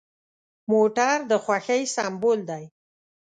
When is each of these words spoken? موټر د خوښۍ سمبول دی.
موټر 0.71 1.15
د 1.31 1.33
خوښۍ 1.43 1.83
سمبول 1.95 2.39
دی. 2.49 2.63